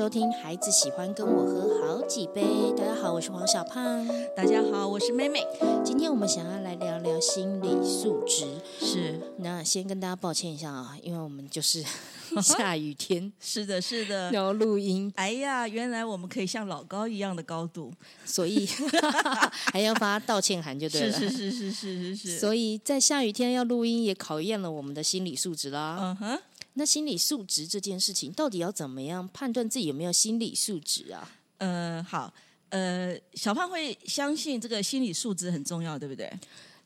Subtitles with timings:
[0.00, 2.42] 收听，孩子喜欢跟我喝好几杯。
[2.74, 4.08] 大家好，我是黄小胖。
[4.34, 5.46] 大家好，我是妹妹。
[5.84, 8.46] 今天我们想要来聊聊心理素质。
[8.80, 11.84] 是，那先跟大家抱歉一下啊，因为我们就是
[12.42, 15.12] 下雨天，是的，是的，然后录音。
[15.16, 17.92] 哎呀，原来我们可以像老高一样的高度，
[18.24, 18.66] 所以
[19.70, 21.12] 还要发道歉函就对了。
[21.12, 22.38] 是是是是是是是。
[22.38, 25.98] 所以在下雨天要录音，也考验了我们的心理素质啦。
[26.00, 26.38] 嗯哼。
[26.74, 31.30] 那心理素质这件事情，到底要怎么样判断自己有没有心理素质啊？
[31.58, 32.32] 呃，好，
[32.68, 36.32] 呃，小胖会相信这个心理素质很重要，对不对？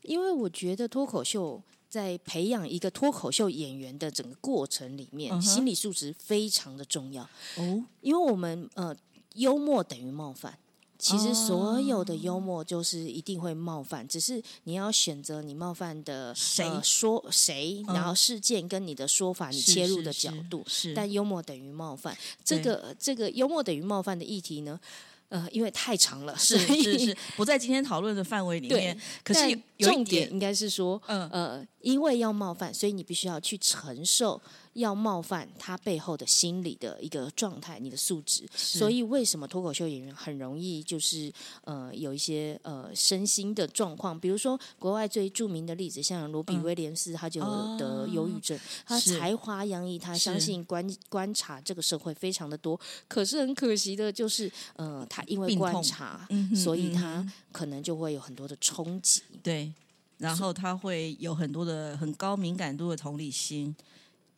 [0.02, 7.22] 因为我觉得脱口秀在培养一个脱口秀演员的整个过程里面，心理素质非常的重要
[7.56, 7.84] 哦。
[8.00, 8.96] 因为我们呃，
[9.34, 10.58] 幽默等于冒犯。
[11.04, 20.64] 其实所有的幽默就是一定会冒犯，只是你要选择你冒犯的谁说谁，然后事件跟你的说法，你切入的角度。
[20.66, 24.80] 是，但幽默等于冒犯，这个这个幽默等于冒犯的议题呢？
[25.28, 28.98] 呃，因为太长了，是是是，不在今天讨论的范围里面。
[29.22, 34.40] 可是重点应该是说，嗯呃，因为要冒犯，所以你必须要去承受。
[34.74, 38.44] 要冒犯他背后的心理的一个状态，你的素质。
[38.56, 41.32] 所以为什么脱口秀演员很容易就是
[41.62, 44.18] 呃有一些呃身心的状况？
[44.18, 47.40] 比如说国外最著名的例子，像罗比威廉斯，他就
[47.78, 48.58] 得忧郁症。
[48.84, 52.78] 他才华洋溢，他相信观观察这个社会非常的多。
[53.06, 59.22] 可是很可惜的就是，呃，他因为观察，所以他可能就会有很多的冲击。
[59.40, 59.72] 对，
[60.18, 63.74] 然后他会有很多的很高敏感度的同理心。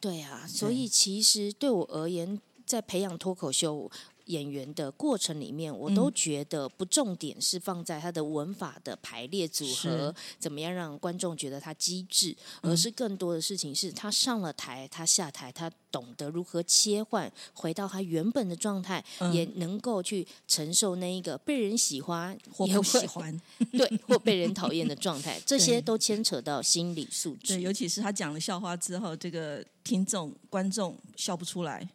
[0.01, 3.91] 对啊，所以其实对我而言，在培养脱口秀。
[4.27, 23.41] 演员的过程里面，我都觉得不重点是放在他的文法的排列组合，怎么样让观众觉得他机智，而是更多的事情是他上了台，他下台，他懂得如何切换，回到他原本的状态，也能够去承受那一个被人喜欢或不喜欢，
[23.73, 27.55] 对， 或被人讨厌的状态，这些都牵扯到心理素质。
[27.55, 31.89] 对，尤其是他讲了笑话之后，这个听众观众笑不出来。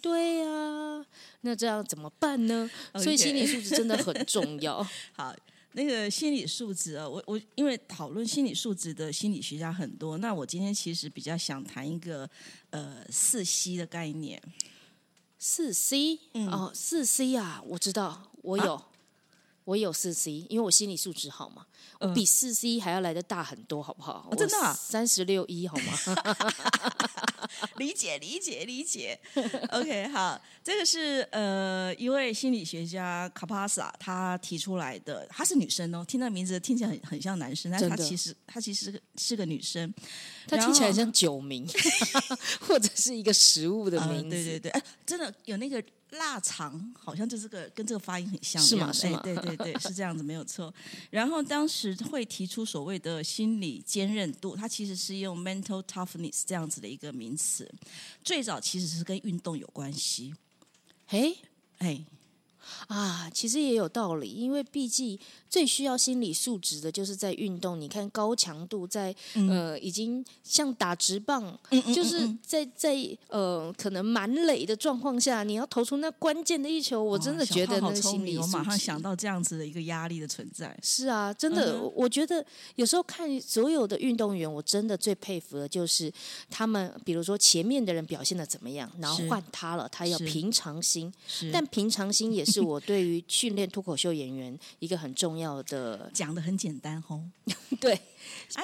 [0.00, 1.04] 对呀，
[1.42, 2.68] 那这样怎么办呢？
[2.94, 4.86] 所以心理素质真的很重要。
[5.12, 5.34] 好，
[5.72, 12.28] 那个心理素质啊，我我因为讨论心理素质的心理学家很多，那我今天其实比较想谈一个
[12.70, 14.40] 呃四 C 的概念。
[15.42, 16.18] 四 C
[16.50, 18.82] 哦，四 C 啊，我知道，我有，
[19.64, 21.64] 我有四 C，因为我心理素质好嘛，
[21.98, 24.28] 我比四 C 还要来的大很多，好不好？
[24.36, 25.94] 真的，三十六一好吗？
[27.76, 29.18] 理解理解理解
[29.70, 39.92] ，OK，好，这个是呃一位心理学家卡帕萨他提出来的，她是女生哦，听那名字听起来很很像男生，但是她其实她其实是个是个女生，
[40.46, 41.66] 她听起来像酒名
[42.60, 45.82] 或者是一个食物的名字，对对对，哎，真的有那个。
[46.10, 48.92] 腊肠好像就是个跟这个发音很像，是吗？
[48.92, 49.20] 是吗？
[49.22, 50.72] 对对对， 是这样子，没有错。
[51.10, 57.70] 然后当时会提出所谓的心理坚韧度，它其实是用 mental toughness 这样子的一个名词。
[58.24, 60.34] 最早其实是跟运动有关系。
[61.06, 61.36] 嘿，
[61.78, 62.04] 哎。
[62.88, 67.80] 啊，其实也有道理，因为毕竟最需要心理素质的就是在运动。
[67.80, 69.14] 你看高强度，在
[69.48, 71.58] 呃，已经像打直棒，
[71.94, 72.96] 就是在在
[73.28, 80.78] 呃，可能满垒的状况下，你要投出那关键的一球，我真的觉得那心理，我马上想到这样子的一个压力的存在。
[80.82, 82.44] 是啊，真的，我觉得
[82.76, 86.12] 有时候看所有的运动员，我真的最佩服的就是
[86.48, 91.12] 他们，比如说前面的人表现的怎么样，然后换他了，他要平常心，
[91.52, 92.59] 但平常心也是。
[92.60, 97.22] 我对于训练脱口秀演员一个很重要的 讲的很简单哦，
[97.80, 97.98] 对，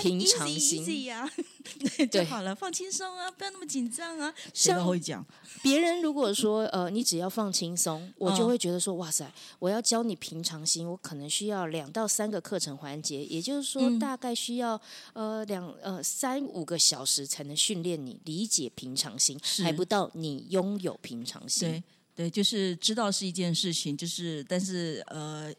[0.00, 1.04] 平常心。
[1.04, 1.28] 呀，
[2.10, 4.32] 对，好了，放轻松啊，不要那么紧张啊。
[4.52, 5.24] 谁都会讲，
[5.62, 14.80] 别人如果说呃，你只要放轻松，我就会觉得说，哇塞，我要教你平常心，我可能需要两到三个课程环节，也就是说，大概需要
[15.12, 21.68] 呃两呃三五个小时才能训练你理解平常心，还不到你拥有平常心。
[21.68, 21.82] 对，
[22.30, 25.52] 就是知道是一件事情，就是但是呃，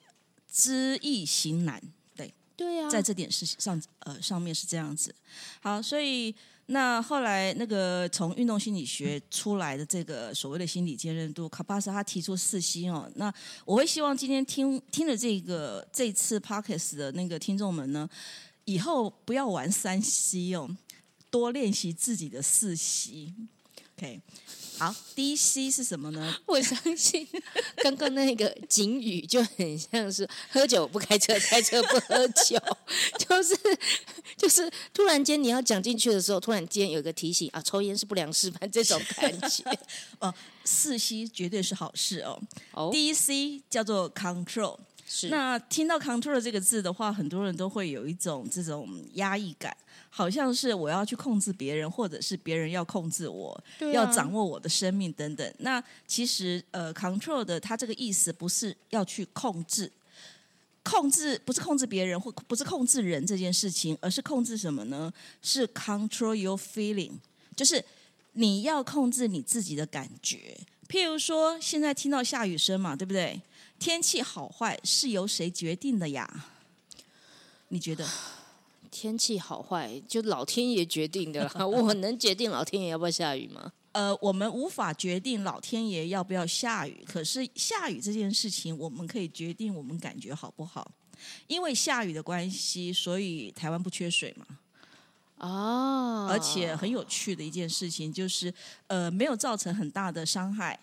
[0.51, 1.79] 知易行难，
[2.15, 5.13] 对，对呀，在这点事情上，呃，上面是这样子。
[5.61, 6.33] 好，所以
[6.65, 13.31] 那后来那个从运动心理学出来的这个所谓的心理坚韧度，卡巴斯他提出四 C 哦，那
[13.63, 18.09] 我会希望今天听听了这个这次 Parkes 的那个听众们呢，
[18.65, 20.67] 以后不要玩三 C 哦，
[21.29, 23.31] 多练习自己的四 C。
[23.99, 24.21] OK，
[24.77, 26.37] 好，第一 C 是什么呢？
[26.45, 27.27] 我相信
[27.77, 32.55] 刚刚那个警语就很像是喝酒不开车，开车不喝酒，
[33.17, 33.57] 就是
[34.37, 39.63] 就是突然间你要讲进去的时候，突然间有个提醒啊，抽烟是不良示范这种感觉。
[40.19, 40.31] 哦，
[40.63, 42.39] 四 C 绝对是好事哦。
[42.73, 44.77] 哦，第一 C 叫做 control。
[45.09, 49.75] 是那听到 control 这个字的话，很多人都会有一种这种压抑感，
[50.09, 53.63] 好像是我要去控制别人，或者是别人要控制我，
[53.93, 55.53] 要掌握我的生命等等。
[55.59, 59.89] 那其实呃，control 的它这个意思不是要去控制，
[60.83, 65.11] 控制不是控制别人或不是控制人这件事情，而是控制什么呢？
[65.41, 67.13] 是 control your feeling，
[67.55, 67.81] 就是
[68.33, 70.57] 你要控制你自己的感觉。
[70.89, 73.41] 譬如说，现在听到下雨声嘛，对不对？
[73.79, 76.45] 天气好坏是由谁决定的呀？
[77.69, 78.07] 你觉得？
[78.89, 81.51] 天气好坏就老天爷决定的啦。
[81.67, 83.71] 我能决定老天爷要不要下雨吗？
[83.91, 90.89] 呃，我们无法决定老天爷要不要下雨，可是下雨这件事情，我们可以决定我们感觉好不好。
[91.47, 94.47] 因为下雨的关系，所以台湾不缺水嘛。
[95.37, 98.51] 哦，而且很有趣的一件事情就是，
[98.87, 100.79] 呃，没有造成很大的伤害，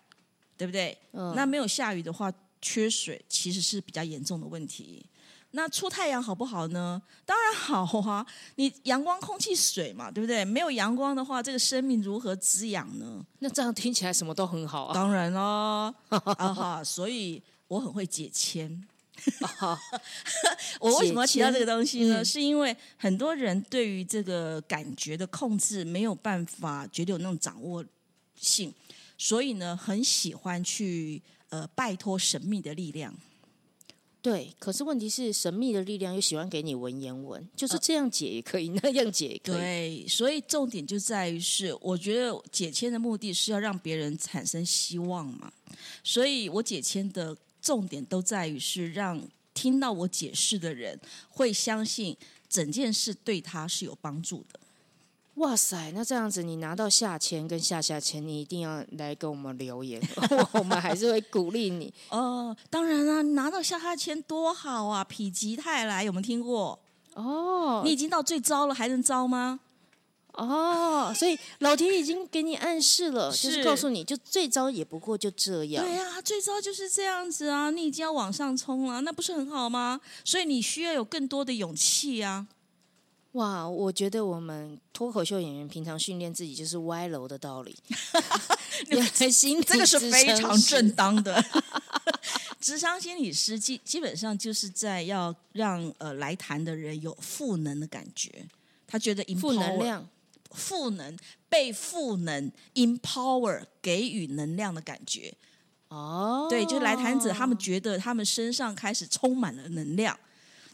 [0.57, 0.97] 对不对？
[1.13, 1.33] 嗯。
[1.35, 2.33] 那没有下雨的话。
[2.65, 5.05] 缺水其实是比较严重的问题。
[5.51, 7.01] 那出太阳好不好呢？
[7.25, 8.27] 当然好啊！
[8.57, 10.45] 你阳光、空气、水嘛，对不对？
[10.45, 13.25] 没有阳光的话，这个生命如何滋养呢？
[13.41, 14.95] 那这样听起来什么都很好啊。
[14.95, 16.83] 当然喽，啊哈！
[16.83, 18.85] 所以我很会解签。
[20.81, 22.25] 我为什么要提到这个东西呢？
[22.25, 27.85] 是因为很多人对于这个感觉的控制没有办法，觉得有那种掌握
[28.35, 28.75] 性，
[29.19, 31.23] 所以呢，很喜欢去。
[31.51, 33.15] 呃，拜托神秘的力量，
[34.21, 34.53] 对。
[34.59, 39.55] 可是问题是，神秘的力量又喜欢给你文言文，就是这样解也可以，那样解也可以。
[39.55, 45.53] 对，所以重点就在于是，我觉得解签的目的是要让别人产生希望嘛。
[46.03, 49.23] 所以我解签的重点都在于是让
[49.53, 52.17] 听到我解释的人会相信
[52.49, 54.59] 整件事对他是有帮助的。
[55.37, 60.01] 哇塞，那这样子，你拿到下签跟下下签，你一定要来跟我们留言，
[60.55, 61.93] 我们还是会鼓励你。
[62.11, 66.79] 哦，当然啦，拿到下下签多好啊，否极泰来有没有听过？
[67.15, 69.59] 哦，你已经到最糟了，还能糟吗？
[70.35, 75.85] 哦，所以老天已经给你暗示了，就是告诉你就最糟也不过就这样。
[75.85, 80.01] 对呀，最糟就是这样子啊，你已经要往上冲了，那不是很好吗？
[80.25, 82.47] 所以你需要有更多的勇气啊。
[83.35, 87.77] 哇，我觉得我们脱口秀演员平常训练自己就是歪楼的道理。
[88.89, 91.45] 原来心这个是非常正当的。
[92.61, 98.47] 智商心理师基基本上就是在要让呃来谈的人有赋能的感觉，
[98.87, 100.09] 他觉得负能量、
[100.53, 101.17] 赋能、
[101.49, 105.35] 被赋能、empower 给予能量的感觉。
[105.89, 110.17] 哦，对，就来谈者他们觉得他们身上开始充满了能量。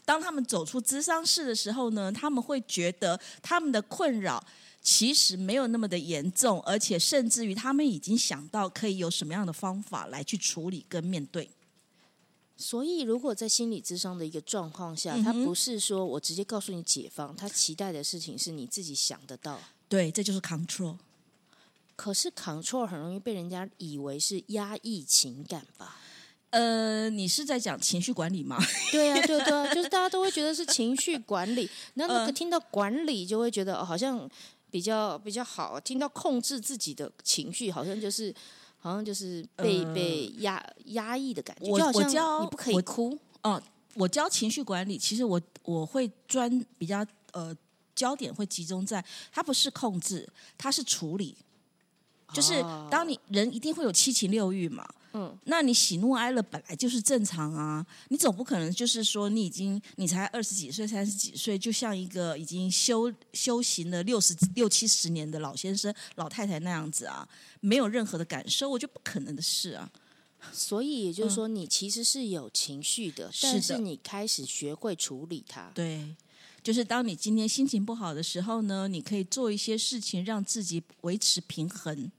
[0.05, 4.43] 当他们走出咨商室的时候呢，他们会觉得他们的困扰
[4.81, 11.49] 其实没有那么的严重，而且甚至于他们已经想到可以有什么样的方法来去处理跟面对。
[12.57, 19.59] 所以，如果在心理咨商的一个状况下，他不是说我直接告诉你解放，他期待的事情是你自己想得到。
[19.87, 20.97] 对，这就是 control。
[21.95, 26.00] 可是 control 很容易被人家以为是压抑情感吧？
[26.51, 28.57] 呃，你是在讲情绪管理吗？
[28.91, 31.69] 对啊，对对啊， 就是大家都会觉得是情绪管理。
[31.93, 34.29] 那那个听到管理，就会觉得好像
[34.69, 35.79] 比较比较好。
[35.79, 38.35] 听到控制自己的情绪，好像就是
[38.77, 41.65] 好像就是被被压压抑的感觉。
[41.67, 43.61] 就好像你不可以哭哦。
[43.93, 47.55] 我教情绪管理，其实我我会专比较呃
[47.95, 50.27] 焦点会集中在它不是控制，
[50.57, 51.35] 它是处理。
[52.33, 54.85] 就是当你人一定会有七情六欲嘛。
[55.13, 67.27] 嗯，那你喜怒哀乐本来就是正常啊，你总不可能就是说你已经你才二十几岁、三十几岁，就像一个已经修修行了六十六七十年的老先生、老太太那样子啊，
[67.59, 69.91] 没有任何的感受，我觉得不可能的事啊。
[70.51, 75.69] 所以也就是说，你其实是有情绪的，但是你开始学会处理它。
[75.75, 76.15] 对，
[76.63, 82.11] 就是当你今天心情不好的时候呢，你可以做一些事情让自己维持平衡。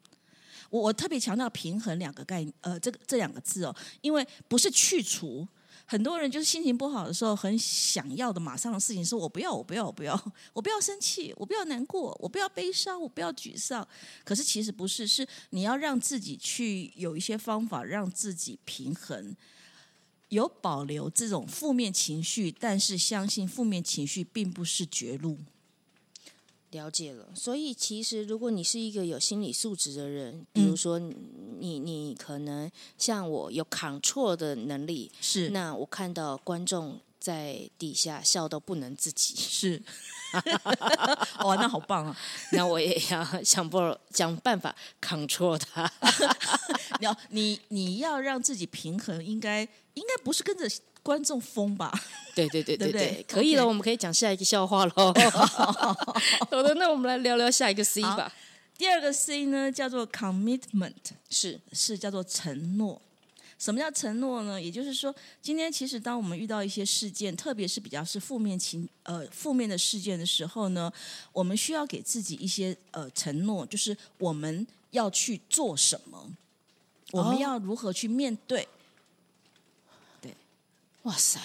[0.70, 5.46] 我我特别强调平衡两个概念，呃，这个这两个字哦，因为不是去除，
[5.84, 13.86] 很多人就是心情不好的时候，很想要的马上的事情，是我不要，我不要，我不要，我不要生气，我不要难过，我不要悲伤，我不要沮丧。
[14.24, 19.36] 可是其实不是，是你要让自己去有一些方法，让自己平衡，
[20.28, 25.38] 有保留这种负面情绪，但是相信负面情绪并不是绝路。
[26.72, 39.82] 了解了，所以其实如果你是一个有心理素质的人，比如说你你可能像我有 control 的能力，是那我看到观众在底下笑到不能自己，是，
[41.44, 42.16] 哇，那好棒啊！
[42.52, 43.78] 那我也要想不
[44.10, 45.90] 想办法 control 他。
[46.98, 49.60] 你要你你要让自己平衡，应该
[49.94, 50.68] 应该不是跟着。
[51.02, 51.92] 观众疯吧？
[52.34, 55.12] 对对对对对，可以了，我们可以讲下一个笑话喽。
[56.50, 58.32] 好的，那我们来聊聊下一个 C 吧。
[58.78, 60.94] 第二个 C 呢，叫做 commitment，
[61.28, 63.00] 是是叫做承诺。
[63.58, 64.60] 什么叫承诺呢？
[64.60, 70.92] 也就是说，今天其实当我们遇到一些事件，特别是比较是负面情呃负面的事件的时候呢，
[71.32, 76.28] 我们需要给自己一些呃承诺，就是我们要去做什么，
[77.12, 78.66] 我们要如何去面对。
[81.02, 81.40] 哇塞！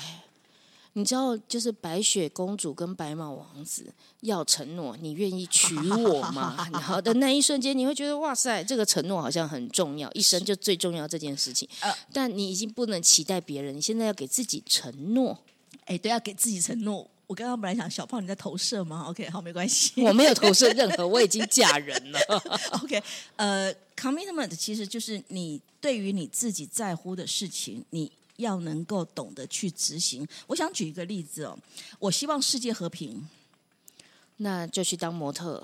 [0.94, 3.86] 你知道，就是白雪公主跟白马王子
[4.22, 6.68] 要承诺，你愿意娶我吗？
[6.74, 11.70] 然后的那一瞬间，你会觉得哇塞，这个承诺好像很重要，一生就最重要这件事情。
[12.12, 15.38] 但你已经不能期待别人，你现在要给自己承诺。
[15.86, 17.08] 哎，对，要给自己承诺。
[17.28, 22.20] 我刚刚本来想小胖你在投射吗？OK，好，没关系，我没有投射任何，我已经嫁人了。
[22.82, 23.04] OK，
[23.36, 28.12] 呃，commitment 其实就是你对于你自己在乎的事情，你。
[28.38, 30.28] 要能够懂得去执行。
[30.48, 31.58] 我想举一个例子哦，
[32.00, 33.28] 我希望世界和平，
[34.38, 35.64] 那就去当模特，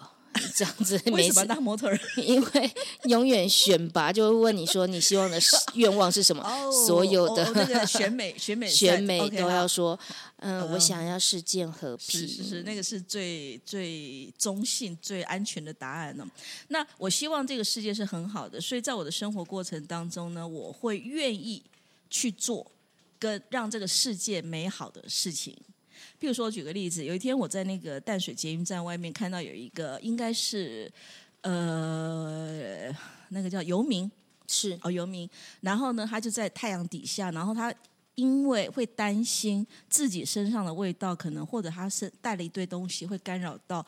[0.56, 1.00] 这样子。
[1.12, 1.92] 为什么当模特？
[2.18, 2.72] 因为
[3.04, 5.40] 永远选拔就会问你说你希望的
[5.76, 6.44] 愿望是什么？
[6.72, 9.98] 所有的那个 选美、选美、选美都要说，
[10.38, 12.20] 嗯，我想要世界和平。
[12.22, 16.28] 是是是，那个是最最中性、最安全的答案呢。
[16.70, 21.62] 那我希望这个世界是很好的，所以在我的生活过程当中呢，我会愿意。
[22.14, 22.72] 去做
[23.18, 25.52] 跟让这个世界美好的事情，
[26.22, 30.92] 譬如说，举个例子，有一天我在那个淡水捷运站外面看到有一个，应该是
[31.42, 32.94] 呃
[33.30, 34.10] 那个叫游民，
[34.48, 34.78] 是。
[34.84, 35.28] 哦游民，
[35.62, 37.74] 然后呢，他就在太阳底下，然后他
[38.14, 43.84] 因为会担心自己身上的味道，可能或者他是带了一堆东西会干扰到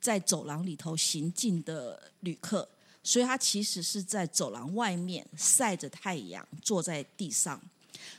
[0.00, 2.68] 在走廊里头行进的旅客。
[3.02, 7.60] 所以他其实是在走廊外面晒着太阳，坐在地上。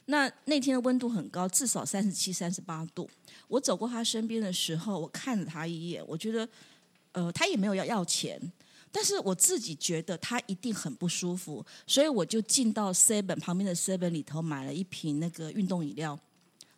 [0.06, 3.10] 那那天的温度很高，至少三十七、三十八度。
[3.48, 6.48] 我走过他身边的时候，我看了他一眼，我觉得，
[7.12, 8.40] 呃，他也没有要要钱，
[8.92, 16.18] 但是我自己觉得他一定很不舒服，所以我就进到 Seven 旁边的 Seven 里头买了一瓶那个运动饮料，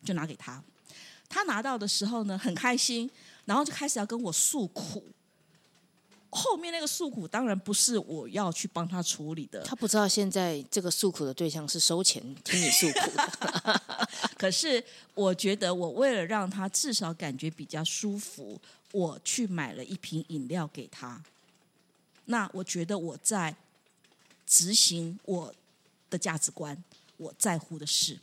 [0.03, 0.63] 就拿给他。
[1.29, 3.09] 他拿到的时候呢，很开心，
[3.45, 5.03] 然后就开始要跟我诉苦。
[6.33, 13.81] 后面那个诉苦当然不是我要去帮他处理的，他不知道现在这个诉苦的对象是收钱听你诉苦的。
[14.35, 18.59] 可是我觉得，我为了让他至少感觉比较舒服，
[18.91, 21.23] 我去买了一瓶饮料给他。
[22.25, 23.55] 那我觉得我在
[24.45, 25.53] 执行我
[26.09, 26.83] 的价值观，
[27.17, 28.19] 我在乎的事。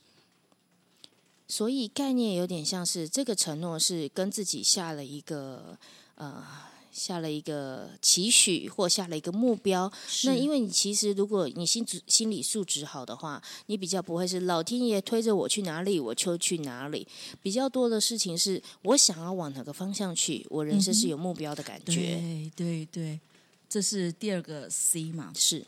[1.47, 5.79] 所以概念有点像是这个承诺是跟自己下了一个
[6.17, 6.70] 呃。
[6.93, 9.91] 下了一个期许或下了一个目标，
[10.25, 17.07] 那因为你其实如果你心质心理素质好的话，你比较不会是老天爷推着我去哪里我就去哪里。
[17.43, 21.95] 比较多的事情是我想要往哪个方向去，我人生是有目标的感觉。
[21.95, 23.21] 对对对，
[23.69, 25.33] 这是第二个 C 嘛？
[25.35, 25.65] 是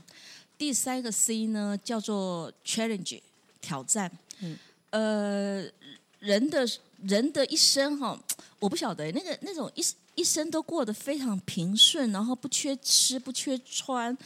[0.58, 3.20] 第三个 C 呢，叫做 challenge
[3.60, 4.10] 挑战。
[4.40, 4.58] 嗯，
[4.90, 5.70] 呃，
[6.18, 6.68] 人的
[7.02, 8.20] 人的一生哈，
[8.58, 9.84] 我不晓得那个那种一。
[10.14, 14.16] 一生都过得非常平顺，然后不缺吃不缺穿，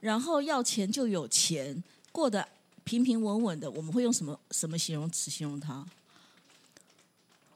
[0.00, 2.46] 然后要钱就有钱，过得
[2.84, 3.70] 平平稳稳的。
[3.70, 5.86] 我们会用什么什么形容词形容他？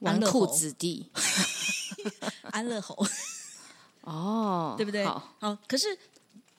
[0.01, 1.07] 纨绔子弟，
[2.53, 3.07] 安乐侯。
[4.03, 5.05] 哦，对不对？
[5.05, 5.99] 好，可是。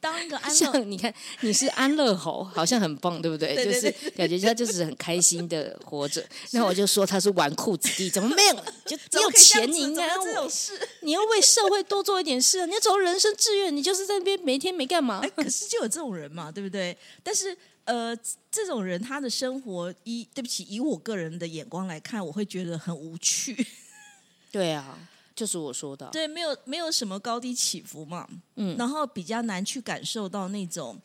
[0.02, 3.56] 当一个 安乐，你看你是安乐猴，好像很棒，对不对？
[3.56, 6.26] 就是感觉他就是很开心的活着。
[6.52, 8.56] 那我就说他是纨绔子弟，怎么没有？
[8.86, 12.66] 就只有钱，你应该这种事，你要为社会多做一点事。
[12.66, 15.22] 你要走人生志愿，你就是在那边每天没干嘛。
[15.36, 16.98] 可是就有这种人嘛，对不对？
[17.24, 17.56] 但是
[17.86, 18.18] 呃，
[18.52, 23.68] 这种人他的生活，以对不起，以我个人的眼光来看，我会觉得很无趣。
[24.52, 24.98] 对啊。
[25.36, 31.00] 就是我说的，对，没有没有什么高低起伏嘛，嗯，然后比较难去感受到那种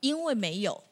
[0.00, 0.82] 因为没有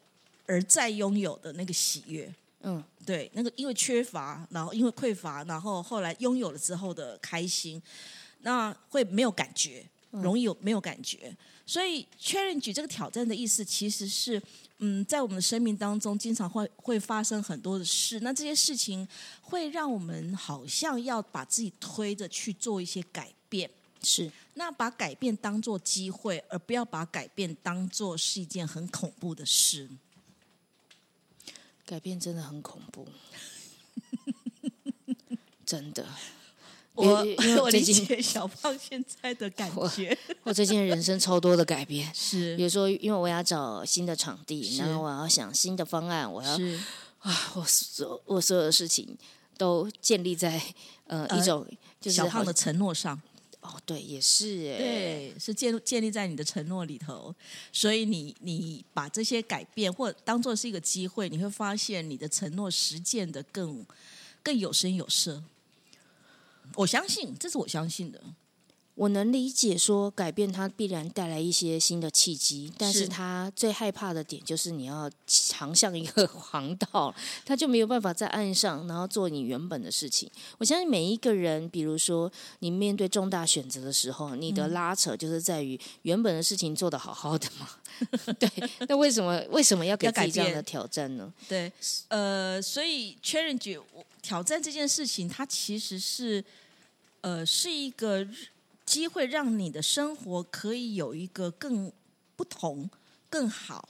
[0.45, 7.81] 而再拥有的那个喜悦，嗯，对，那个因为缺乏，然后因为匮乏，然后后来拥有了之后的开心，
[8.41, 14.41] 那会没有感觉，容易有没有感觉，所以 challenge 这个挑战的意思其实是。
[14.79, 18.19] 嗯，在我们的生命当中，经常会会发生很多的事。
[18.21, 19.07] 那这些事情
[19.41, 23.69] 会让我们好像要把自己推着去做一些改变。
[24.01, 29.89] 是，那把改变当做机会，而不要把改变当做是一件很恐怖的事。
[31.85, 33.05] 改变真的很恐怖，
[35.65, 36.07] 真的。
[37.55, 40.17] 我我理解小胖现在的感觉。
[40.43, 46.51] 我最近人生超多的改变， 是比如说，因为我要找新的场地，然后我要想新的方案，我要
[47.19, 49.17] 啊，我所我所有的事情
[49.57, 50.61] 都建立在
[51.07, 51.65] 呃一种
[52.01, 53.21] 就是小胖的承诺上。
[53.61, 57.35] 哦，对，也是，对，是建建立在你的承诺里头，
[57.73, 63.85] 所以你你把这些改变或当做是一个机会，你会发现你的承诺实践的更
[64.41, 65.43] 更有声有色。
[66.75, 68.21] 我相信，这是我相信的。
[68.99, 75.09] 我能理解说改变它必然带来一些新的契机，但是他最害怕的点就是你要
[75.53, 77.15] 航向一个 航道，
[77.45, 80.29] 他就没有办法在岸上，然后做你原本的事情。
[80.57, 82.29] 我相信每一个人，比如说
[82.59, 87.69] 你面对重大选择的时候，你的拉扯就是在于原本的事情做得好好的嘛。
[88.37, 88.49] 对，
[88.89, 91.33] 那为什么为什么要给自己这样的挑战呢？
[91.47, 91.71] 对，
[92.09, 93.79] 呃，所以 challenge
[94.21, 96.43] 挑战这件事情，它其实是
[97.21, 98.27] 呃是一个。
[98.89, 101.91] 机会让你的生活可以有一个更
[102.35, 102.89] 不同、
[103.29, 103.87] 更好，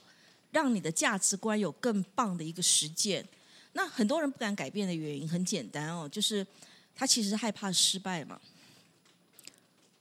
[0.50, 3.26] 让你的价值观有更棒的一个实践。
[3.72, 6.46] 那很多人不敢改变的原因很简单哦，就是
[6.94, 8.38] 他其实害怕失败嘛。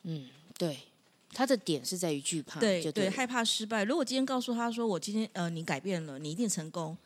[0.03, 0.77] 嗯，对，
[1.31, 3.85] 他的点是在于惧怕，对对，害怕失败。
[3.85, 6.97] 如果今天告诉他说：“我今天呃，你改变了，你一定成功。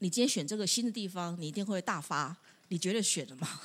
[0.00, 2.36] 你今天选这个新的地方，你一定会大发。”
[2.70, 3.60] 你觉得选了吗？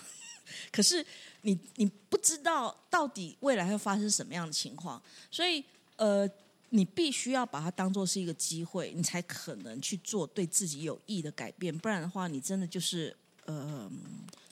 [0.71, 1.05] 可是
[1.41, 5.63] 你你不知道到底未来会发生什么样的情况，所以
[5.95, 6.29] 呃，
[6.69, 13.89] 你必须要把它当做是一个机会，你才可能去做对自己有益的改变，不然的话，你真的就是呃。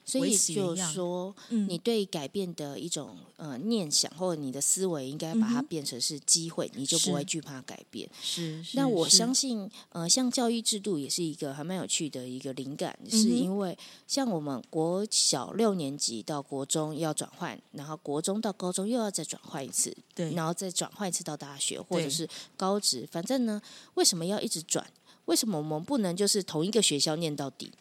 [0.03, 8.09] 所以就是说，你对改变的一种呃念想或者你的思维，应该把它变成是机会，你就不会惧怕改变。
[8.21, 13.77] 是，那我相信，呃，像教育制度也是一个还蛮有趣的一个灵感，是因为
[14.07, 23.61] 像我们国小六年级到国中要转换，然后国中到高中又要再转换一次，对，然后再转换一次到大学或者是高职，反正呢，
[23.93, 24.85] 为什么要一直转？
[25.25, 27.71] 为什么我们不能就是同一个学校念到底？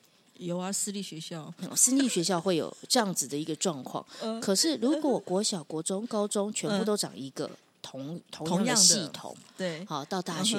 [0.40, 4.04] 有啊，私立学校，私立学校会有这样子的一个状况。
[4.40, 7.50] 可是，如果国小、国中、高中全部都长一个
[7.82, 10.56] 同同样的系统，对，好到大学，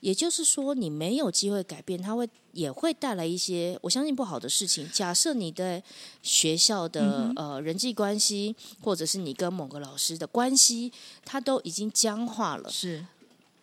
[0.00, 4.90] 也就是说，你没有机会改变，它会也会带来一些我相信不好的事情。
[4.92, 5.80] 假设你的
[6.24, 10.92] 学校的呃人际关系，或者是你跟某个老师的关系，
[11.24, 13.06] 它都已经僵化了，是，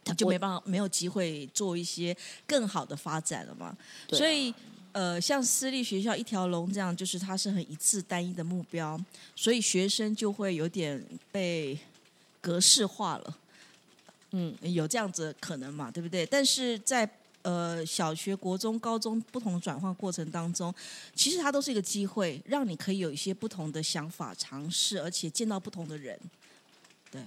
[0.06, 3.76] 他就没办法没有机会做一些更好的发展了嘛？
[4.14, 4.54] 所以。
[4.98, 9.00] 呃，像私立学校一条龙这样，就是它是很一致单一的目标，
[9.36, 11.00] 所以学生就会有点
[11.32, 11.78] 被
[12.42, 13.38] 格式化了。
[14.32, 15.92] 嗯，有这样子可能嘛？
[15.92, 16.26] 对不对？
[16.26, 17.08] 但是在
[17.44, 20.74] 呃小学、国中、高中不同的转换过程当中，
[21.14, 26.20] 其实它都是一个机会，让你可以有一些不同的想法尝试，而且见到不同的人。
[27.12, 27.22] 对。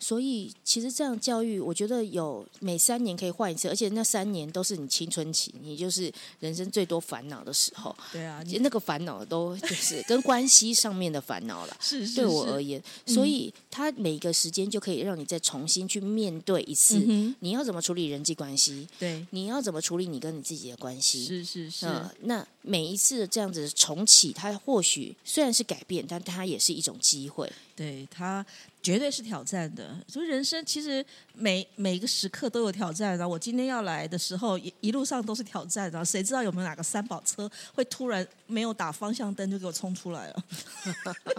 [0.00, 6.10] 所以，其实这样教育，我觉得有每三年可以换一次，而且那三年都是你青春期，你就是
[6.40, 7.94] 人生最多烦恼的时候。
[8.10, 11.76] 对啊，那个烦恼都就是跟关系上面的烦恼了。
[11.78, 12.16] 是是是。
[12.16, 16.98] 对我而言，所以他每个时间就可以让你再重新去面对一次，
[17.40, 18.88] 你要怎么处理人际关系？
[18.98, 21.24] 对，你要怎么处理你跟你自己的关系？
[21.26, 21.86] 是是是。
[22.22, 27.50] 那每一次这样子重启，它或许虽然是改变，但它也是一种机会。
[27.74, 28.44] 对它。
[28.82, 33.28] 绝对是挑战的，所以人生其实每每个时刻都有挑战的。
[33.28, 36.02] 我今天要来的时候，一一路上都是挑战的。
[36.02, 40.44] 谁知道有没有哪个三宝车会突然没有打方向灯就给我冲出来了？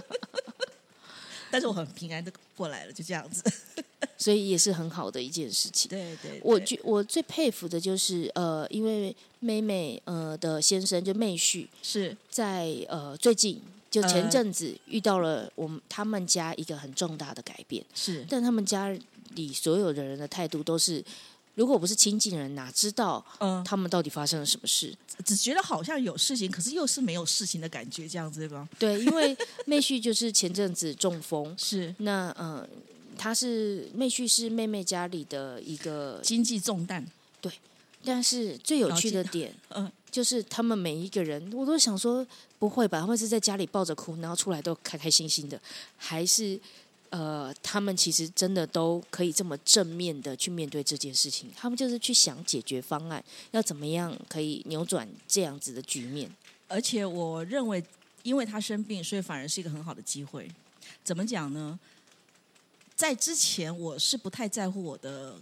[1.50, 3.44] 但是我很平安的过来了，就这样子，
[4.22, 5.90] 所以也是很好的一件事情。
[5.90, 13.60] 对对，我觉我最佩服的就是呃，因为妹妹呃的先生就妹婿是在呃最近。
[13.92, 18.88] 就前阵子遇到了我们他们家一个很重大的改变，是，但他们家
[19.36, 21.04] 里所有的人的态度都是，
[21.56, 24.96] 如果不是亲近人，哪知道嗯他们到底发生了什么事？
[25.26, 28.66] 只觉得好像有事情，可是又是没有事情的感觉，这样子对吧？
[28.80, 32.66] 对，因为妹婿就是前阵子中风，是那嗯，
[33.22, 37.06] 他是妹婿是妹妹家里的一个经济重担，
[37.40, 37.52] 对，
[38.04, 39.92] 但是最有趣的点，嗯。
[40.12, 42.28] 就是他们每一个人，我都想说
[42.60, 43.00] 不会吧？
[43.00, 45.58] 他们是在家里抱着哭，然后出来都开开心心的，
[45.96, 46.60] 还是
[47.12, 51.50] 呃，他们其实真的都可以这么正面的去面对这件事情？
[51.56, 56.30] 他们就是去想解决方案，要怎么样可以扭转这样子的局面？
[56.68, 57.82] 而且我认为，
[58.24, 60.52] 因为他生病，所以反而是一个很好的机会。
[61.06, 61.80] 怎么讲呢？
[63.02, 65.34] 在之前我是不太在乎我的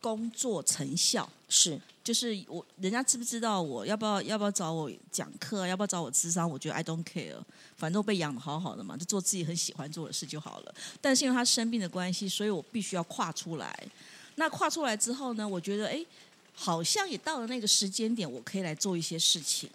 [0.00, 7.34] 工作成效，是就是我人家知不知道我要不要要不要找我讲课，要不要找我智商，我觉得 I don't care，
[7.76, 10.72] 反正我被养的好好的嘛，就做自己很喜欢做的事就好了。
[11.00, 13.76] 但是因为他生病的关系，所以我必须要跨出来。
[14.36, 16.06] 那跨出来之后呢，我觉得哎，
[16.54, 19.68] 好像也到了那个时间点，我可以来做一些事情。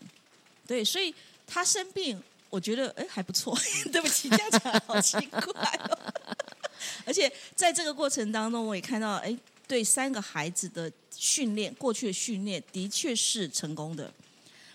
[0.65, 1.13] 对，所以
[1.45, 3.53] 他生病，我觉得哎还不错。
[3.91, 5.41] 对不起，这样讲好奇怪
[5.89, 6.26] 哦。
[7.05, 9.37] 而且在这个过程当中，我也看到哎，
[9.67, 14.11] 对三个孩子的训练，过去的训练的确是成功的。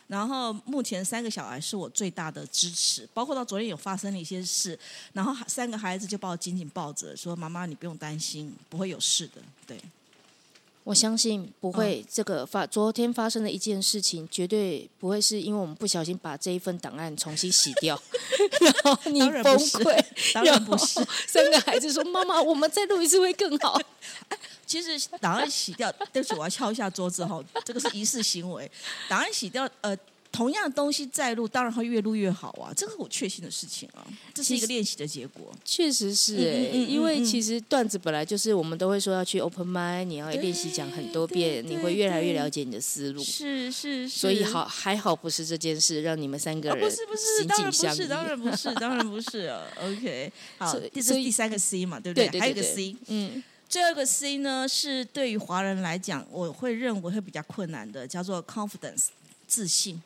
[0.08, 4.78] 然后目前三个小孩是我最大的支持，包括到昨天有发生了一些事，
[5.14, 9.78] 然后三个孩子就把我紧紧抱着，说：“妈妈，你不用担心，不会有事的。”对。
[10.84, 18.00] 我相信不会，这个发昨天发生的一件事情，绝对不会是因为我们不小心把这一份档案重新洗掉，
[18.60, 20.04] 然后你崩溃。
[20.34, 23.80] 当然不是，三个孩子说：“妈妈，我们再录一次会更好。
[24.66, 28.70] ”其实档案洗掉，对不起，我要敲一下桌子哈，这个是仪式行为。
[29.08, 29.96] 档案洗掉，呃。
[30.32, 32.72] 同样的东西再录，当然会越录越好啊！
[32.74, 34.00] 这个我确信的事情啊，
[34.32, 35.52] 这是一个练习的结果。
[35.62, 43.22] 确实是哎，因为其实段子本来就是我们都会说要去 open mind，你要练习讲很多遍，你会越来越了解你的思路。
[43.22, 52.40] 是是，所以好还好不是这件事让你们三个人不是不是当然不是当然不是 当然不是 OK，好，这是第三个 C 嘛，对不对？
[52.40, 59.08] 还有一个 C，嗯，最后一个 C 呢是对于华人来讲，我会认为会比较困难的，叫做 confidence，
[59.46, 60.00] 自信。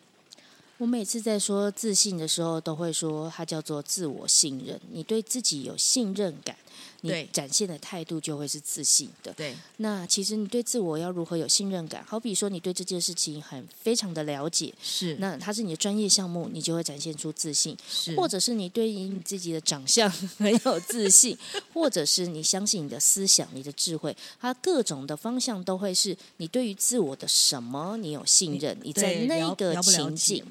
[0.79, 4.79] 我每次在说自信的时候，都会说它叫做自我信任。
[4.91, 6.55] 你对自己有信任感。
[7.03, 9.33] 你展现的态度就会是自信的。
[9.33, 12.05] 对，那其实你对自我要如何有信任感？
[12.07, 21.37] 好比说，你对这件事情很非常的了解，是那它是你的专业项目，你就会展现出自信；是，或者是你对于你自己的长相很有自信，
[21.73, 30.45] 或者是你相信你的思想、你的智慧，它各种的方向都会是你对于自我的什么你有信任，你在那个情境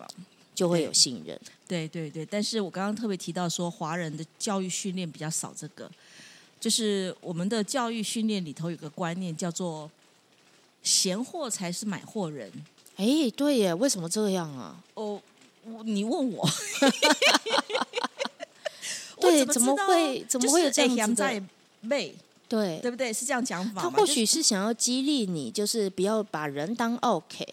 [0.54, 1.40] 就会有信任。
[1.68, 5.90] 对对对，但是我刚刚特别提到说，华人的教育训练比较少这个。
[6.66, 9.88] 就是我们的教育训练里头有个观念叫做
[10.82, 12.52] “闲货才是买货人”。
[12.98, 14.76] 哎，对耶，为什么这样啊？
[14.96, 15.22] 哦，
[15.84, 16.44] 你问我，
[19.22, 21.44] 对，怎么会怎么会有这样子的？
[21.88, 22.16] 对，
[22.82, 23.14] 对不对？
[23.14, 27.48] 是这样讲法他或许是想要激励你，就是不要把人当 OK。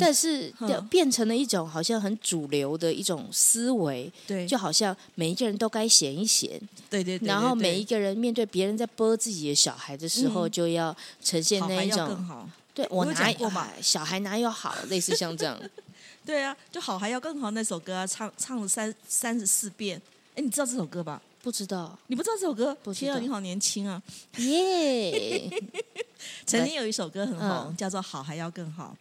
[0.00, 0.52] 但是
[0.90, 13.68] 变成了一种好像很主流的一种思维，对，就好像每一个人都该闲一闲，对对，然后每一个人面对别人在播自己的小孩的时候，就要呈现那一种，对我哪有嘛。
[13.80, 15.56] 小孩哪有好，类似像这样，
[16.26, 20.02] 对啊，就好还要更好那首歌啊，唱唱了三三十四遍，
[20.34, 21.22] 哎，你知道这首歌吧？
[21.42, 22.76] 不知道，你不知道这首歌？
[22.92, 24.02] 天啊，你好年轻啊！
[24.38, 25.48] 耶，
[26.44, 28.96] 曾经有一首歌很红，叫做《好还要更好》。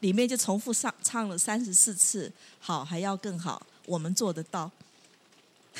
[0.00, 4.70] 里面就重复上唱了三十四次，好还要更好，我们做得到。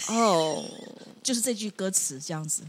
[0.08, 0.64] 哦，
[1.22, 2.62] 就是这句歌词这样子。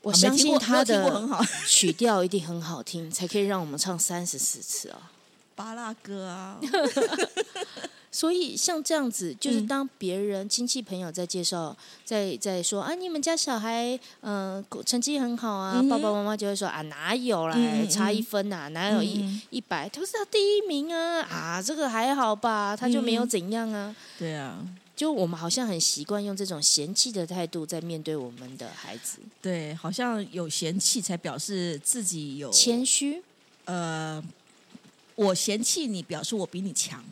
[0.00, 1.28] 我相信他的
[1.66, 5.10] 曲调一定很好听，才可以让我们唱三十四次啊！
[5.54, 6.58] 巴拉歌啊。
[8.10, 17.56] 所以像这样子，就是当别人亲戚朋友在介绍，在在说啊，你们家小孩嗯成绩很好啊，爸爸妈妈就会说啊，哪有啦，
[17.90, 23.94] 差一分呐，哪有一一百，都是他第一名啊，啊，这个还好吧，他就没有怎样啊。
[24.18, 24.58] 对啊，
[24.96, 29.18] 就我们好像很习惯用这种嫌弃的态度在面对我们的孩子。
[29.42, 33.22] 对，好像有嫌弃才表示自己有谦虚。
[33.66, 34.22] 呃，
[35.14, 37.04] 我嫌弃你，表示我比你强。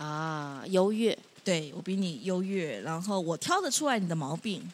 [0.00, 4.66] 啊，优越，对我比你优越，然后我挑得出来你的毛病，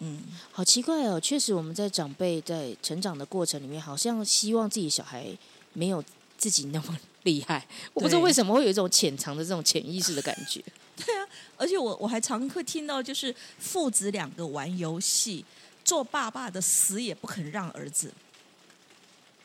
[0.00, 0.20] 嗯，
[0.52, 5.26] 好奇怪哦，确实我们在长辈在成长的过程里面，好像希望自己小孩
[5.72, 6.04] 没有
[6.36, 10.62] 自己那么 厉害，我不知道为什么会有一种潜藏的这种潜意识的感觉。
[11.02, 15.42] 对啊，而且我我还常会听到，就是父子两个玩游戏，
[15.82, 18.12] 做爸爸的死也不肯让儿子，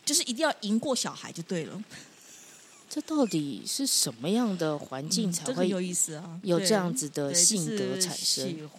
[0.03, 1.81] 就是一定要赢过小孩就对了。
[2.95, 6.39] 这到底是什么样的环境才会有意思啊？
[6.43, 8.69] 有这样子的性格产生？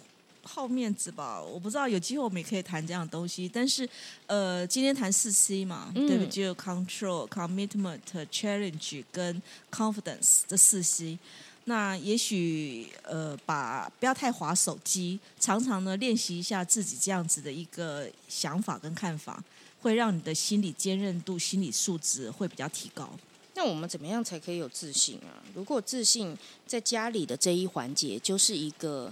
[0.41, 1.39] 好面子吧？
[1.39, 3.47] 我不知道，有机会我们也可以谈这样的东西。
[3.47, 3.87] 但是，
[4.25, 6.27] 呃，今天谈四 C 嘛，对不对？
[6.29, 7.99] 就 control、commitment、
[8.31, 9.39] challenge 跟
[9.71, 11.19] confidence 这四 C。
[11.65, 19.43] 那也许呃，把不要太划手机，常常呢练习一下自己这样子的一个想法跟看法，
[19.79, 23.07] 会让你的心理坚韧度、心理素质会比较提高。
[23.57, 25.41] 那我们怎么样才可以有自信啊？
[25.55, 29.11] 如果自信在家里的这一环节，就是一个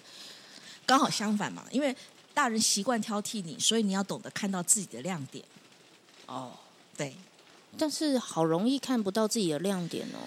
[0.86, 1.66] 刚好相反嘛。
[1.72, 1.94] 因为
[2.32, 5.44] 大人习惯挑剔你，所以你要懂得看到自己的亮点。
[6.28, 6.52] 哦，
[6.96, 7.16] 对，
[7.76, 10.22] 但是好容易看不到自己的亮点哦。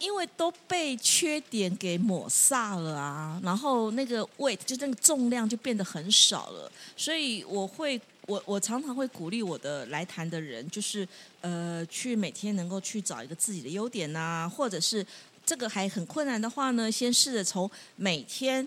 [0.00, 11.06] 因为都被缺点给抹煞了啊，然后那个 weight 就那个重量就变得很少了，所以我会我我常常会鼓励我的来谈的人，就是
[11.40, 15.06] 呃去每天能够去找一个自己的优点呐，或者是
[15.44, 18.66] 这个还很困难的话呢，先试着从每天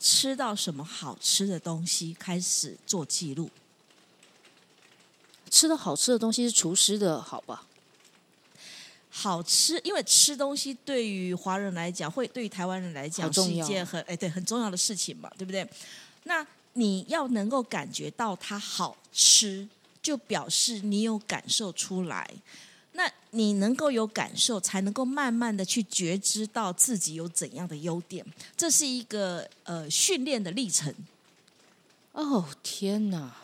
[0.00, 3.48] 吃到什么好吃的东西开始做记录。
[5.48, 7.64] 吃的好吃的东西是厨师的好吧？
[9.08, 15.66] 好吃，因为吃东西对于华人来讲，会对于台湾人来讲是一件很哎对很重要的事情嘛，对不对？
[16.24, 19.66] 那你要能够感觉到它好吃，
[20.00, 22.30] 就表示你有感受出来。
[22.92, 28.24] 那你能够有感受，才能够慢慢的去觉知到自己有怎样的优点。
[28.56, 30.94] 这是一个呃训练的历程。
[32.12, 33.34] 哦天哪！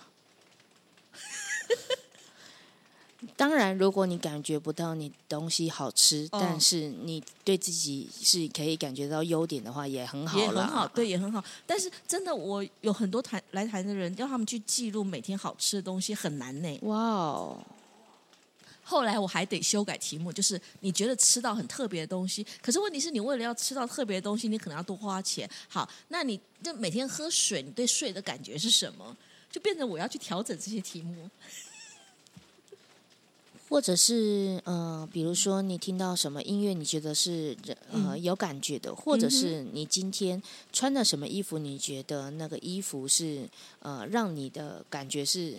[3.36, 11.42] 当然，如果你感觉不到你东西好吃，但是你对自己是可以感觉到优点的话，也很好，也很好，对，也很好。
[11.66, 16.78] 但是真的，我有很多谈来谈的人，要他们去记录每天好吃的东西很难呢。
[16.82, 17.58] 哇哦！
[18.84, 25.48] 后来我还得修改题目，就是你觉得吃到很特别的东西，可是问题是你为了要吃到特别的东西，你可能要多花钱。
[25.68, 29.16] 好，那你就每天喝水，你对水的感觉是什么？
[29.50, 31.30] 就变成我要去调整这些题目。
[33.72, 37.56] 或者是呃，比如说你听到什么音乐，你觉得是
[37.90, 40.42] 呃有感觉的，或者是你今天
[40.74, 45.54] 穿的什么衣服，你觉得那个衣服是呃让你的感觉是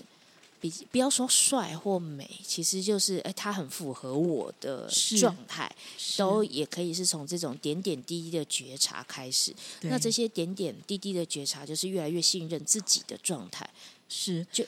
[0.62, 4.88] 比不要说帅或美，其实就是哎，它很符合我的
[5.19, 5.76] 状态，
[6.15, 9.52] 都也可以是从这种点点滴滴的觉察开始。
[9.82, 13.67] 那这些点点滴滴的觉察，就是越来越信任自己的状态，
[14.08, 14.63] 是就。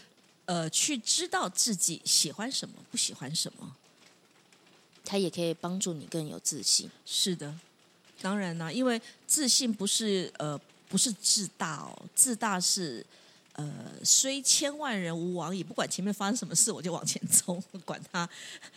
[0.46, 3.76] 呃，去知道自己喜欢什么，不喜欢什么，
[5.04, 6.90] 它也可以帮助你更有自信。
[7.04, 7.54] 是的，
[8.22, 13.04] 当然啦，因为自信不是呃不是自大哦，自大是
[13.54, 18.30] 呃虽千万人无往矣，不管前面发生什么事，我就往前冲， 管他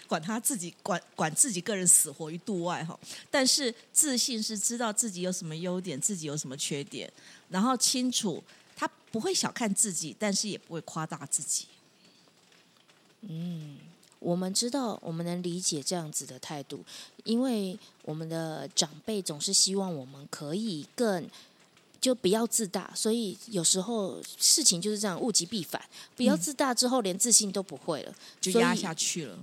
[0.07, 2.98] 管他自己管管自己个人死活于度外哈。
[3.31, 7.12] 但是自信是知道自己有什么优点，自己有什么缺点，
[7.50, 8.42] 然后清楚。
[9.09, 11.66] 他不会小看自己，但是也不会夸大自己。
[13.23, 13.79] 嗯，
[14.18, 16.85] 我们知道，我们能理解这样子的态度，
[17.25, 21.29] 因为我们的长辈总是希望我们可以更
[22.01, 25.83] 就不要自大，所以有时候事情就是这样，物极必反。
[26.16, 29.37] 不要自大之后，连自信都不会了，就压下去了。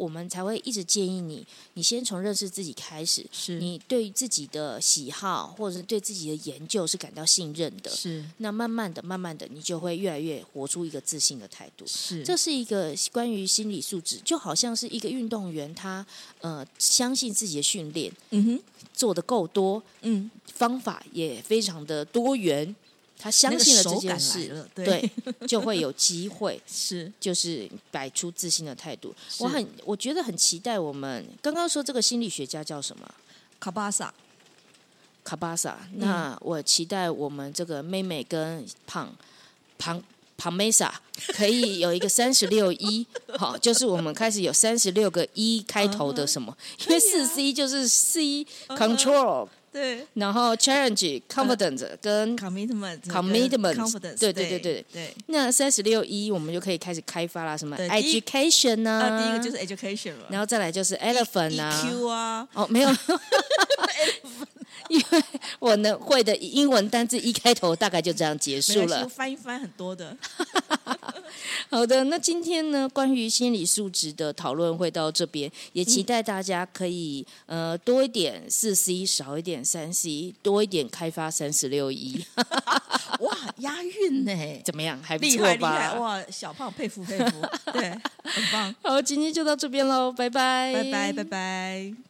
[0.00, 3.26] 我们才会一直建议你，你先从认识自己开始。
[3.30, 7.90] 是你对自己的喜好或者是对自己的研究是感到信任的。
[7.90, 11.84] 是那慢慢的、慢慢的，你就会越来越活出一个自信的态度。
[11.86, 16.06] 是这是一个关于心理素质，就好像是一个运动员，他
[16.40, 18.62] 呃相信自己的训练，嗯哼，
[18.94, 22.74] 做的够多，嗯，方法也非常的多元。
[23.22, 25.10] 他相信了这件事，对，
[25.46, 29.14] 就会有机会， 是就是摆出自信的态度。
[29.40, 33.06] 我很我觉得很期待我们刚刚说这个心理学家叫什么？
[33.58, 34.14] 卡巴萨，
[35.22, 35.78] 卡巴萨。
[35.96, 39.12] 那我期待我们这个妹妹跟胖
[39.76, 40.02] 庞
[40.38, 40.98] 庞梅萨
[41.34, 43.06] 可以有一个三十六一，
[43.36, 46.56] 好，就是我们开始有三十六个一开头的什么？
[46.86, 49.48] 因为四 C 就是 C control。
[49.72, 55.14] 对，然后 challenge confidence 跟 commitment commitment，对对对对对。
[55.26, 59.20] 那三十六一，我们就可以开始开发啦，什么 education 呢？
[59.22, 62.90] 第一个就是 education，然后再来就是 elephant 啊，哦，没有，
[64.88, 65.22] 因为
[65.58, 70.16] 我能会的英文单字一开头大概就这样结束了，翻一翻很多的。
[71.70, 82.24] 好的，那今天呢，关于心理素质的讨论会到这边，也期待大家可以呃多一点四 C，少一点三 C，多一点开发三十六一。
[83.20, 84.32] 哇，押韵呢？
[84.64, 85.00] 怎么样？
[85.02, 85.94] 还不错吧？
[85.94, 87.90] 哇，小胖佩服佩服，对，
[88.24, 88.74] 很棒。
[88.82, 92.09] 好，今天就到这边喽，拜拜，拜拜，拜拜。